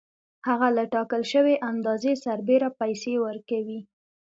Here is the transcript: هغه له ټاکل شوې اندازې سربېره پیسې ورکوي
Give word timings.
هغه 0.47 0.67
له 0.77 0.83
ټاکل 0.93 1.21
شوې 1.31 1.55
اندازې 1.71 2.11
سربېره 2.25 2.69
پیسې 2.79 3.13
ورکوي 3.25 3.79